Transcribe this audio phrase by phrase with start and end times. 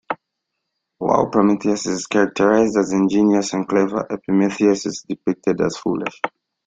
[0.97, 6.19] While Prometheus is characterized as ingenious and clever, Epimetheus is depicted as foolish.